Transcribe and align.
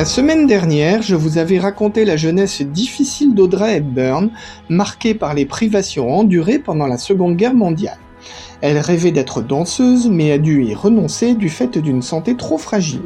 La 0.00 0.06
semaine 0.06 0.46
dernière, 0.46 1.02
je 1.02 1.14
vous 1.14 1.36
avais 1.36 1.58
raconté 1.58 2.06
la 2.06 2.16
jeunesse 2.16 2.62
difficile 2.62 3.34
d'Audrey 3.34 3.76
Hepburn, 3.76 4.30
marquée 4.70 5.12
par 5.12 5.34
les 5.34 5.44
privations 5.44 6.10
endurées 6.10 6.58
pendant 6.58 6.86
la 6.86 6.96
Seconde 6.96 7.36
Guerre 7.36 7.52
mondiale. 7.52 7.98
Elle 8.62 8.78
rêvait 8.78 9.12
d'être 9.12 9.42
danseuse, 9.42 10.08
mais 10.08 10.32
a 10.32 10.38
dû 10.38 10.64
y 10.64 10.74
renoncer 10.74 11.34
du 11.34 11.50
fait 11.50 11.76
d'une 11.76 12.00
santé 12.00 12.34
trop 12.34 12.56
fragile. 12.56 13.02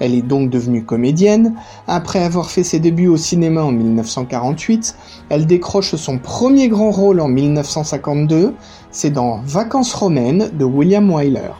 Elle 0.00 0.12
est 0.12 0.22
donc 0.22 0.50
devenue 0.50 0.84
comédienne. 0.84 1.54
Après 1.86 2.24
avoir 2.24 2.50
fait 2.50 2.64
ses 2.64 2.80
débuts 2.80 3.06
au 3.06 3.16
cinéma 3.16 3.62
en 3.62 3.70
1948, 3.70 4.96
elle 5.28 5.46
décroche 5.46 5.94
son 5.94 6.18
premier 6.18 6.66
grand 6.66 6.90
rôle 6.90 7.20
en 7.20 7.28
1952. 7.28 8.54
C'est 8.90 9.10
dans 9.10 9.40
Vacances 9.44 9.94
romaines 9.94 10.50
de 10.52 10.64
William 10.64 11.08
Wyler. 11.12 11.52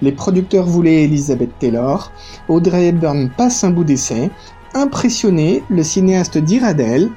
Les 0.00 0.12
producteurs 0.12 0.66
voulaient 0.66 1.04
Elizabeth 1.04 1.58
Taylor. 1.58 2.12
Audrey 2.48 2.88
Hepburn 2.88 3.30
passe 3.36 3.64
un 3.64 3.70
bout 3.70 3.84
d'essai. 3.84 4.30
Impressionné, 4.74 5.64
le 5.68 5.82
cinéaste 5.82 6.38
dira 6.38 6.72
d'elle 6.72 7.10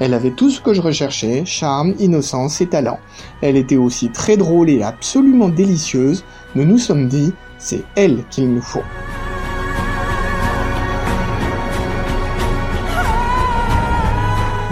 Elle 0.00 0.14
avait 0.14 0.30
tout 0.30 0.48
ce 0.48 0.60
que 0.60 0.72
je 0.72 0.80
recherchais, 0.80 1.44
charme, 1.44 1.94
innocence 1.98 2.60
et 2.62 2.66
talent. 2.66 2.98
Elle 3.42 3.56
était 3.56 3.76
aussi 3.76 4.08
très 4.08 4.38
drôle 4.38 4.70
et 4.70 4.82
absolument 4.82 5.50
délicieuse. 5.50 6.24
Nous 6.54 6.64
nous 6.64 6.78
sommes 6.78 7.08
dit, 7.08 7.32
c'est 7.58 7.84
elle 7.96 8.24
qu'il 8.30 8.52
nous 8.52 8.62
faut. 8.62 8.84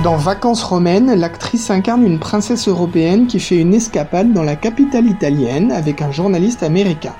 Dans 0.03 0.17
Vacances 0.17 0.63
romaines, 0.63 1.13
l'actrice 1.13 1.71
incarne 1.71 2.07
une 2.07 2.19
princesse 2.19 2.69
européenne 2.69 3.27
qui 3.27 3.39
fait 3.39 3.61
une 3.61 3.75
escapade 3.75 4.33
dans 4.33 4.43
la 4.43 4.57
capitale 4.57 5.05
italienne 5.05 5.71
avec 5.71 6.01
un 6.01 6.11
journaliste 6.11 6.63
américain. 6.63 7.13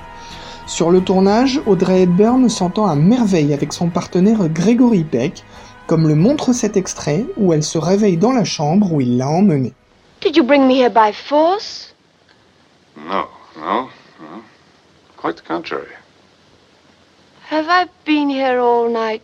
Sur 0.71 0.89
le 0.89 1.03
tournage, 1.03 1.59
Audrey 1.65 2.03
Hepburn 2.03 2.47
s'entend 2.47 2.87
à 2.87 2.95
merveille 2.95 3.53
avec 3.53 3.73
son 3.73 3.89
partenaire 3.89 4.47
Gregory 4.47 5.03
Peck, 5.03 5.43
comme 5.85 6.07
le 6.07 6.15
montre 6.15 6.53
cet 6.53 6.77
extrait 6.77 7.25
où 7.35 7.51
elle 7.51 7.61
se 7.61 7.77
réveille 7.77 8.15
dans 8.15 8.31
la 8.31 8.45
chambre 8.45 8.93
où 8.93 9.01
il 9.01 9.17
l'a 9.17 9.27
emmenée. 9.27 9.73
Did 10.21 10.37
you 10.37 10.45
bring 10.45 10.65
me 10.65 10.75
here 10.75 10.89
by 10.89 11.11
force? 11.11 11.93
No, 12.95 13.27
no, 13.57 13.89
no. 14.21 14.43
Quite 15.17 15.35
the 15.35 15.45
contrary. 15.45 15.91
Have 17.49 17.67
I 17.67 17.89
been 18.05 18.29
here 18.29 18.61
all 18.61 18.89
night 18.89 19.23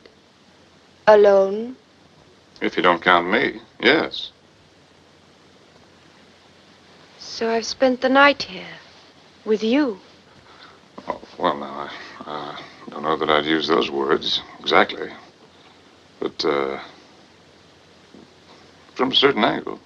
alone? 1.08 1.76
If 2.62 2.76
you 2.76 2.84
don't 2.84 3.02
count 3.02 3.26
me, 3.26 3.62
yes. 3.82 4.34
So 7.20 7.50
I've 7.50 7.66
spent 7.66 8.02
the 8.02 8.10
night 8.10 8.44
here 8.44 8.80
with 9.46 9.64
you. 9.64 10.00
Oh, 11.08 11.20
well, 11.38 11.58
now, 11.58 11.90
I 12.26 12.60
don't 12.90 13.04
know 13.04 13.18
that 13.18 13.30
I'd 13.30 13.46
use 13.46 13.68
those 13.68 13.92
words 13.92 14.42
exactly. 14.60 15.10
But, 16.20 16.44
uh, 16.46 16.80
from 18.96 19.12
a 19.12 19.16
certain 19.16 19.44
angle, 19.44 19.80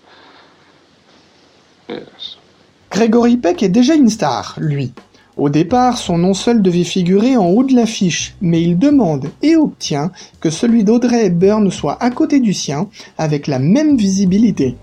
yes. 1.89 2.37
Gregory 2.89 3.37
Peck 3.37 3.63
est 3.63 3.69
déjà 3.69 3.95
une 3.95 4.09
star, 4.09 4.55
lui. 4.57 4.93
Au 5.37 5.49
départ, 5.49 5.97
son 5.97 6.17
nom 6.17 6.33
seul 6.33 6.61
devait 6.61 6.83
figurer 6.83 7.37
en 7.37 7.47
haut 7.47 7.63
de 7.63 7.73
l'affiche, 7.73 8.35
mais 8.41 8.61
il 8.61 8.77
demande 8.77 9.29
et 9.41 9.55
obtient 9.55 10.11
que 10.41 10.49
celui 10.49 10.83
d'Audrey 10.83 11.25
Hepburn 11.25 11.71
soit 11.71 11.97
à 12.01 12.11
côté 12.11 12.39
du 12.39 12.53
sien, 12.53 12.89
avec 13.17 13.47
la 13.47 13.57
même 13.57 13.95
visibilité. 13.95 14.75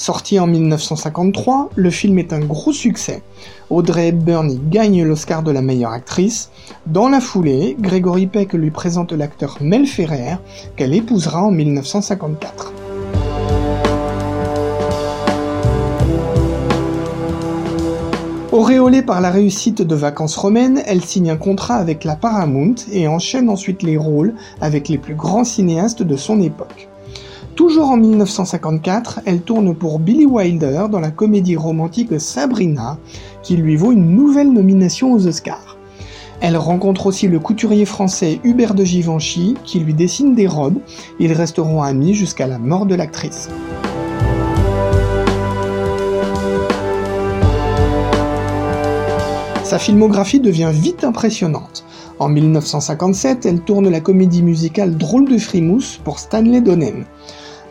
Sorti 0.00 0.40
en 0.40 0.46
1953, 0.46 1.72
le 1.76 1.90
film 1.90 2.18
est 2.18 2.32
un 2.32 2.40
gros 2.40 2.72
succès. 2.72 3.22
Audrey 3.68 4.08
Hepburn 4.08 4.58
gagne 4.70 5.04
l'Oscar 5.04 5.42
de 5.42 5.50
la 5.50 5.60
meilleure 5.60 5.92
actrice. 5.92 6.48
Dans 6.86 7.10
la 7.10 7.20
foulée, 7.20 7.76
Gregory 7.78 8.26
Peck 8.26 8.54
lui 8.54 8.70
présente 8.70 9.12
l'acteur 9.12 9.58
Mel 9.60 9.86
Ferrer, 9.86 10.36
qu'elle 10.74 10.94
épousera 10.94 11.42
en 11.42 11.50
1954. 11.50 12.72
Auréolée 18.52 19.02
par 19.02 19.20
la 19.20 19.30
réussite 19.30 19.82
de 19.82 19.94
Vacances 19.94 20.36
romaines, 20.38 20.82
elle 20.86 21.04
signe 21.04 21.28
un 21.28 21.36
contrat 21.36 21.76
avec 21.76 22.04
la 22.04 22.16
Paramount 22.16 22.76
et 22.90 23.06
enchaîne 23.06 23.50
ensuite 23.50 23.82
les 23.82 23.98
rôles 23.98 24.32
avec 24.62 24.88
les 24.88 24.96
plus 24.96 25.14
grands 25.14 25.44
cinéastes 25.44 26.02
de 26.02 26.16
son 26.16 26.40
époque. 26.40 26.89
Toujours 27.60 27.90
en 27.90 27.98
1954, 27.98 29.20
elle 29.26 29.42
tourne 29.42 29.74
pour 29.74 29.98
Billy 29.98 30.24
Wilder 30.24 30.86
dans 30.90 30.98
la 30.98 31.10
comédie 31.10 31.56
romantique 31.56 32.18
Sabrina, 32.18 32.96
qui 33.42 33.58
lui 33.58 33.76
vaut 33.76 33.92
une 33.92 34.16
nouvelle 34.16 34.50
nomination 34.50 35.12
aux 35.12 35.26
Oscars. 35.26 35.76
Elle 36.40 36.56
rencontre 36.56 37.04
aussi 37.04 37.28
le 37.28 37.38
couturier 37.38 37.84
français 37.84 38.40
Hubert 38.44 38.72
de 38.72 38.82
Givenchy, 38.82 39.56
qui 39.62 39.78
lui 39.78 39.92
dessine 39.92 40.34
des 40.34 40.46
robes. 40.46 40.78
Ils 41.18 41.34
resteront 41.34 41.82
amis 41.82 42.14
jusqu'à 42.14 42.46
la 42.46 42.58
mort 42.58 42.86
de 42.86 42.94
l'actrice. 42.94 43.50
Sa 49.64 49.78
filmographie 49.78 50.40
devient 50.40 50.70
vite 50.72 51.04
impressionnante. 51.04 51.84
En 52.18 52.30
1957, 52.30 53.44
elle 53.44 53.60
tourne 53.60 53.90
la 53.90 54.00
comédie 54.00 54.42
musicale 54.42 54.96
Drôle 54.96 55.28
de 55.28 55.36
frimousse 55.36 56.00
pour 56.02 56.18
Stanley 56.18 56.62
Donen. 56.62 57.04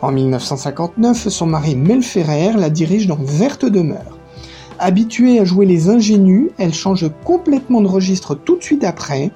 En 0.02 0.12
1959, 0.12 1.28
son 1.28 1.46
mari 1.46 1.76
Mel 1.76 2.02
Ferrer 2.02 2.52
la 2.56 2.70
dirige 2.70 3.06
dans 3.06 3.18
Verte 3.20 3.66
demeure. 3.66 4.18
Habituée 4.78 5.38
à 5.38 5.44
jouer 5.44 5.66
les 5.66 5.90
ingénus, 5.90 6.50
elle 6.56 6.72
change 6.72 7.06
complètement 7.22 7.82
de 7.82 7.86
registre 7.86 8.34
tout 8.34 8.56
de 8.56 8.62
suite 8.62 8.82
après, 8.82 9.30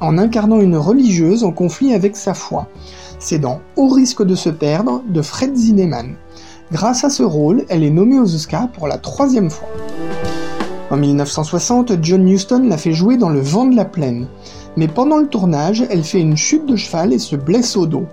en 0.00 0.18
incarnant 0.18 0.60
une 0.60 0.76
religieuse 0.76 1.44
en 1.44 1.52
conflit 1.52 1.94
avec 1.94 2.16
sa 2.16 2.34
foi. 2.34 2.66
C'est 3.20 3.38
dans 3.38 3.60
Au 3.76 3.88
risque 3.88 4.24
de 4.24 4.34
se 4.34 4.48
perdre 4.48 5.04
de 5.08 5.22
Fred 5.22 5.54
Zinnemann. 5.56 6.16
Grâce 6.72 7.04
à 7.04 7.10
ce 7.10 7.22
rôle, 7.22 7.64
elle 7.68 7.84
est 7.84 7.90
nommée 7.90 8.18
aux 8.18 8.34
Oscars 8.34 8.70
pour 8.72 8.88
la 8.88 8.98
troisième 8.98 9.50
fois. 9.50 9.68
En 10.90 10.96
1960, 10.96 11.92
John 12.00 12.26
Huston 12.26 12.64
l'a 12.66 12.78
fait 12.78 12.94
jouer 12.94 13.18
dans 13.18 13.28
Le 13.28 13.40
vent 13.40 13.66
de 13.66 13.76
la 13.76 13.84
plaine. 13.84 14.26
Mais 14.76 14.88
pendant 14.88 15.18
le 15.18 15.26
tournage, 15.26 15.84
elle 15.90 16.02
fait 16.02 16.20
une 16.20 16.36
chute 16.36 16.64
de 16.64 16.76
cheval 16.76 17.12
et 17.12 17.18
se 17.18 17.36
blesse 17.36 17.76
au 17.76 17.86
dos. 17.86 18.06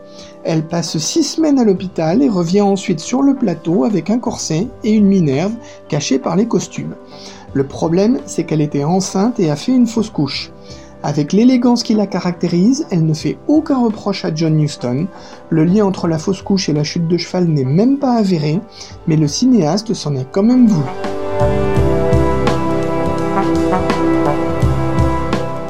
Elle 0.44 0.68
passe 0.68 0.97
six 0.97 1.24
semaines 1.24 1.58
à 1.58 1.64
l'hôpital 1.64 2.22
et 2.22 2.28
revient 2.28 2.62
ensuite 2.62 3.00
sur 3.00 3.22
le 3.22 3.35
plateau 3.35 3.85
avec 3.85 4.09
un 4.09 4.19
corset 4.19 4.68
et 4.84 4.91
une 4.91 5.06
minerve 5.06 5.53
cachée 5.88 6.19
par 6.19 6.35
les 6.35 6.47
costumes. 6.47 6.96
Le 7.53 7.66
problème, 7.66 8.19
c'est 8.25 8.44
qu'elle 8.44 8.62
était 8.62 8.84
enceinte 8.84 9.40
et 9.40 9.50
a 9.50 9.56
fait 9.56 9.72
une 9.72 9.88
fausse 9.88 10.09
couche. 10.09 10.52
Avec 11.02 11.31
l'élégance 11.31 11.84
qui 11.84 11.94
la 11.94 12.08
caractérise, 12.08 12.88
elle 12.90 13.06
ne 13.06 13.14
fait 13.14 13.38
aucun 13.47 13.78
reproche 13.78 14.25
à 14.25 14.34
John 14.34 14.59
Huston. 14.59 15.08
Le 15.50 15.64
lien 15.64 15.85
entre 15.85 16.08
la 16.08 16.18
fausse 16.18 16.41
couche 16.41 16.68
et 16.68 16.74
la 16.74 16.84
chute 16.84 17.08
de 17.08 17.18
cheval 17.18 17.46
n'est 17.46 17.64
même 17.64 18.00
pas 18.00 18.16
avéré, 18.16 18.59
mais 19.08 19.16
le 19.16 19.28
cinéaste 19.28 19.94
s'en 19.94 20.16
est 20.16 20.28
quand 20.31 20.44
même 20.44 20.67
voulu. 20.67 20.90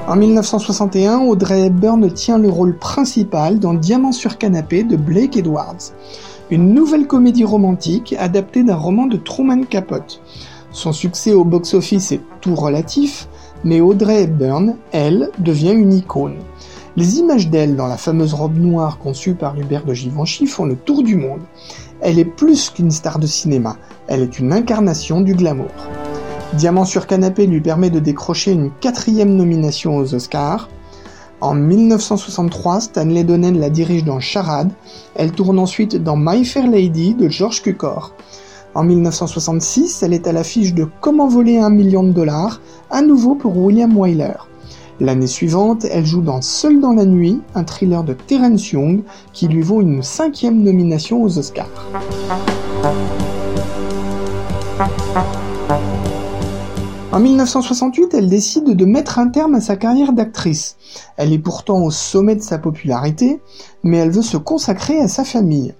En 0.07 0.17
1961, 0.17 1.19
Audrey 1.19 1.65
Hepburn 1.65 2.09
tient 2.11 2.37
le 2.37 2.49
rôle 2.49 2.77
principal 2.77 3.59
dans 3.59 3.73
Diamant 3.73 4.11
sur 4.11 4.37
canapé 4.37 4.83
de 4.83 4.95
Blake 4.95 5.35
Edwards, 5.35 5.91
une 6.51 6.73
nouvelle 6.73 7.07
comédie 7.07 7.43
romantique 7.43 8.15
adaptée 8.17 8.63
d'un 8.63 8.75
roman 8.75 9.07
de 9.07 9.17
Truman 9.17 9.63
Capote. 9.63 10.21
Son 10.71 10.93
succès 10.93 11.33
au 11.33 11.43
box-office 11.43 12.11
est 12.11 12.21
tout 12.39 12.55
relatif, 12.55 13.27
mais 13.63 13.81
Audrey 13.81 14.23
Hepburn, 14.23 14.75
elle, 14.91 15.31
devient 15.39 15.73
une 15.73 15.91
icône. 15.91 16.37
Les 16.95 17.17
images 17.17 17.49
d'elle 17.49 17.75
dans 17.75 17.87
la 17.87 17.97
fameuse 17.97 18.33
robe 18.33 18.57
noire 18.57 18.99
conçue 18.99 19.33
par 19.33 19.59
Hubert 19.59 19.85
de 19.85 19.93
Givenchy 19.93 20.47
font 20.47 20.65
le 20.65 20.77
tour 20.77 21.03
du 21.03 21.17
monde. 21.17 21.41
Elle 21.99 22.19
est 22.19 22.25
plus 22.25 22.69
qu'une 22.69 22.91
star 22.91 23.19
de 23.19 23.27
cinéma, 23.27 23.75
elle 24.07 24.21
est 24.21 24.39
une 24.39 24.53
incarnation 24.53 25.19
du 25.19 25.33
glamour. 25.33 25.71
Diamant 26.53 26.85
sur 26.85 27.05
canapé 27.05 27.47
lui 27.47 27.59
permet 27.59 27.89
de 27.89 27.99
décrocher 27.99 28.51
une 28.51 28.71
quatrième 28.79 29.35
nomination 29.35 29.97
aux 29.97 30.13
Oscars. 30.15 30.69
En 31.41 31.53
1963, 31.53 32.79
Stanley 32.79 33.23
Donen 33.25 33.59
la 33.59 33.69
dirige 33.69 34.05
dans 34.05 34.21
Charade. 34.21 34.71
Elle 35.15 35.31
tourne 35.31 35.59
ensuite 35.59 36.01
dans 36.01 36.15
My 36.15 36.45
Fair 36.45 36.67
Lady 36.67 37.13
de 37.13 37.27
George 37.27 37.61
Cukor. 37.61 38.13
En 38.73 38.83
1966, 38.83 40.03
elle 40.03 40.13
est 40.13 40.27
à 40.27 40.31
l'affiche 40.31 40.73
de 40.73 40.87
Comment 41.01 41.27
voler 41.27 41.57
un 41.57 41.69
million 41.69 42.03
de 42.03 42.11
dollars, 42.11 42.61
à 42.89 43.01
nouveau 43.01 43.35
pour 43.35 43.57
William 43.57 43.97
Wyler. 43.97 44.33
L'année 45.01 45.27
suivante, 45.27 45.85
elle 45.91 46.05
joue 46.05 46.21
dans 46.21 46.41
Seul 46.41 46.79
dans 46.79 46.93
la 46.93 47.05
nuit, 47.05 47.41
un 47.53 47.65
thriller 47.65 48.03
de 48.03 48.13
Terence 48.13 48.71
Young 48.71 49.01
qui 49.33 49.49
lui 49.49 49.61
vaut 49.61 49.81
une 49.81 50.01
cinquième 50.01 50.61
nomination 50.63 51.21
aux 51.21 51.37
Oscars. 51.37 51.67
En 57.15 57.21
1968, 57.21 58.13
elle 58.13 58.27
décide 58.27 58.75
de 58.75 58.83
mettre 58.83 59.19
un 59.19 59.29
terme 59.29 59.55
à 59.55 59.61
sa 59.61 59.77
carrière 59.77 60.11
d'actrice. 60.11 60.75
Elle 61.15 61.31
est 61.31 61.39
pourtant 61.39 61.81
au 61.81 61.89
sommet 61.89 62.35
de 62.35 62.41
sa 62.41 62.57
popularité, 62.57 63.39
mais 63.83 63.99
elle 63.99 64.11
veut 64.11 64.21
se 64.21 64.35
consacrer 64.35 64.99
à 64.99 65.07
sa 65.07 65.23
famille. 65.23 65.73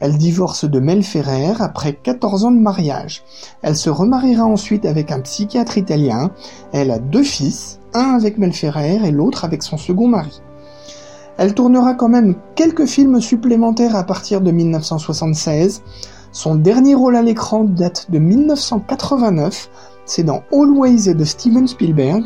Elle 0.00 0.16
divorce 0.16 0.64
de 0.64 0.80
Mel 0.80 1.02
Ferrer 1.02 1.52
après 1.60 1.92
14 1.92 2.46
ans 2.46 2.50
de 2.52 2.58
mariage. 2.58 3.22
Elle 3.60 3.76
se 3.76 3.90
remariera 3.90 4.46
ensuite 4.46 4.86
avec 4.86 5.12
un 5.12 5.20
psychiatre 5.20 5.76
italien. 5.76 6.30
Elle 6.72 6.90
a 6.90 6.98
deux 6.98 7.22
fils, 7.22 7.80
un 7.92 8.14
avec 8.16 8.38
Mel 8.38 8.54
Ferrer 8.54 8.98
et 9.06 9.10
l'autre 9.10 9.44
avec 9.44 9.62
son 9.62 9.76
second 9.76 10.08
mari. 10.08 10.40
Elle 11.36 11.52
tournera 11.52 11.92
quand 11.92 12.08
même 12.08 12.34
quelques 12.54 12.86
films 12.86 13.20
supplémentaires 13.20 13.94
à 13.94 14.04
partir 14.04 14.40
de 14.40 14.52
1976. 14.52 15.82
Son 16.32 16.54
dernier 16.54 16.94
rôle 16.94 17.16
à 17.16 17.20
l'écran 17.20 17.64
date 17.64 18.10
de 18.10 18.18
1989. 18.18 19.68
C'est 20.08 20.24
dans 20.24 20.42
Always 20.50 21.12
de 21.14 21.22
Steven 21.22 21.68
Spielberg. 21.68 22.24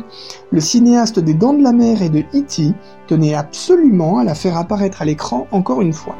Le 0.51 0.61
cinéaste 0.61 1.19
des 1.19 1.33
Dents 1.33 1.53
de 1.53 1.61
la 1.61 1.73
Mer 1.73 2.01
et 2.01 2.09
de 2.09 2.19
E.T. 2.33 2.71
tenait 3.07 3.33
absolument 3.33 4.19
à 4.19 4.23
la 4.23 4.35
faire 4.35 4.55
apparaître 4.55 5.01
à 5.01 5.05
l'écran 5.05 5.47
encore 5.51 5.81
une 5.81 5.91
fois. 5.91 6.15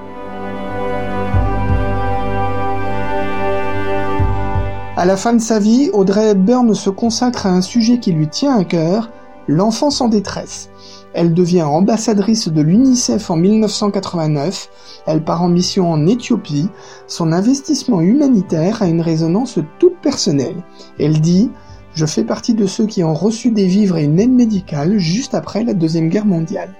À 4.98 5.06
la 5.06 5.16
fin 5.16 5.32
de 5.32 5.40
sa 5.40 5.58
vie, 5.60 5.90
Audrey 5.94 6.32
Hepburn 6.32 6.76
se 6.76 6.90
consacre 6.90 7.48
à 7.48 7.52
un 7.52 7.62
sujet 7.62 7.98
qui 7.98 8.12
lui 8.12 8.28
tient 8.28 8.60
à 8.60 8.66
cœur, 8.66 9.10
l'enfance 9.48 10.02
en 10.02 10.10
détresse. 10.10 10.70
Elle 11.14 11.34
devient 11.34 11.64
ambassadrice 11.64 12.48
de 12.48 12.62
l'UNICEF 12.62 13.30
en 13.30 13.36
1989, 13.36 14.70
elle 15.06 15.24
part 15.24 15.44
en 15.44 15.50
mission 15.50 15.92
en 15.92 16.08
Éthiopie, 16.08 16.70
son 17.08 17.32
investissement 17.32 18.02
humanitaire 18.02 18.82
a 18.82 18.88
une 18.88 19.02
résonance 19.02 19.60
toute 19.78 19.98
personnelle. 20.02 20.64
Elle 21.00 21.22
dit 21.22 21.52
«Je 21.94 22.08
fais 22.08 22.24
partie 22.24 22.56
de 22.56 22.66
ceux 22.66 22.88
qui 22.88 23.04
ont 23.04 23.14
reçu 23.14 23.52
des 23.52 23.68
vivres 23.68 23.98
et 23.98 24.06
une 24.06 24.20
aide 24.20 24.32
médicale 24.32 24.98
juste 24.98 25.36
après 25.36 25.64
la 25.64 25.76
Deuxième 25.76 26.10
Guerre 26.10 26.26
mondiale.» 26.26 26.74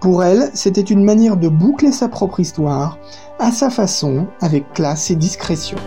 Pour 0.00 0.24
elle, 0.24 0.50
c'était 0.54 0.80
une 0.80 1.04
manière 1.04 1.36
de 1.36 1.48
boucler 1.48 1.92
sa 1.92 2.08
propre 2.08 2.40
histoire, 2.40 2.98
à 3.38 3.52
sa 3.52 3.70
façon, 3.70 4.26
avec 4.40 4.72
classe 4.72 5.10
et 5.10 5.16
discrétion. 5.16 5.78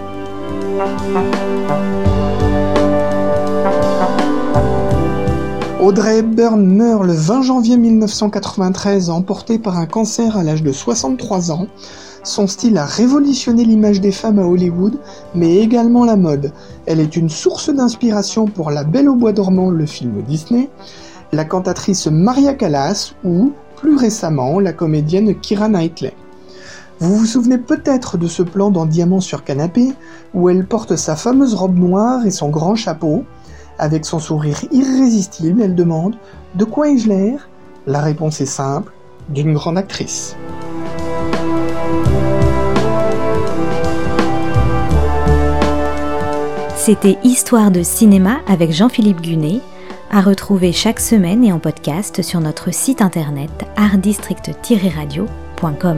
Audrey 5.87 6.17
Hepburn 6.17 6.65
meurt 6.65 7.05
le 7.05 7.13
20 7.13 7.43
janvier 7.43 7.77
1993 7.77 9.09
emportée 9.09 9.57
par 9.57 9.77
un 9.77 9.85
cancer 9.85 10.35
à 10.35 10.43
l'âge 10.43 10.61
de 10.61 10.73
63 10.73 11.49
ans. 11.53 11.67
Son 12.25 12.45
style 12.45 12.77
a 12.77 12.83
révolutionné 12.83 13.63
l'image 13.63 14.01
des 14.01 14.11
femmes 14.11 14.39
à 14.39 14.45
Hollywood, 14.45 14.99
mais 15.33 15.59
également 15.59 16.03
la 16.03 16.17
mode. 16.17 16.51
Elle 16.87 16.99
est 16.99 17.15
une 17.15 17.29
source 17.29 17.69
d'inspiration 17.69 18.47
pour 18.47 18.69
La 18.69 18.83
Belle 18.83 19.07
au 19.07 19.15
bois 19.15 19.31
dormant, 19.31 19.69
le 19.69 19.85
film 19.85 20.21
Disney, 20.23 20.69
la 21.31 21.45
cantatrice 21.45 22.07
Maria 22.07 22.53
Callas 22.53 23.13
ou, 23.23 23.53
plus 23.77 23.95
récemment, 23.95 24.59
la 24.59 24.73
comédienne 24.73 25.39
Kira 25.39 25.69
Knightley. 25.69 26.13
Vous 26.99 27.15
vous 27.15 27.25
souvenez 27.25 27.59
peut-être 27.59 28.17
de 28.17 28.27
ce 28.27 28.43
plan 28.43 28.71
dans 28.71 28.87
Diamant 28.87 29.21
sur 29.21 29.45
canapé, 29.45 29.93
où 30.33 30.49
elle 30.49 30.65
porte 30.65 30.97
sa 30.97 31.15
fameuse 31.15 31.53
robe 31.53 31.77
noire 31.77 32.25
et 32.25 32.31
son 32.31 32.49
grand 32.49 32.75
chapeau? 32.75 33.23
Avec 33.79 34.05
son 34.05 34.19
sourire 34.19 34.59
irrésistible, 34.71 35.61
elle 35.61 35.75
demande 35.75 36.15
De 36.55 36.65
quoi 36.65 36.89
ai-je 36.89 37.09
l'air? 37.09 37.47
La 37.85 38.01
réponse 38.01 38.41
est 38.41 38.47
simple 38.47 38.91
d'une 39.29 39.53
grande 39.53 39.77
actrice. 39.77 40.35
C'était 46.75 47.19
Histoire 47.23 47.69
de 47.69 47.83
cinéma 47.83 48.39
avec 48.47 48.71
Jean-Philippe 48.71 49.21
Gunet, 49.21 49.59
à 50.09 50.21
retrouver 50.21 50.71
chaque 50.71 51.01
semaine 51.01 51.43
et 51.43 51.51
en 51.51 51.59
podcast 51.59 52.21
sur 52.21 52.39
notre 52.39 52.73
site 52.73 53.01
internet 53.01 53.51
artdistrict-radio.com. 53.75 55.97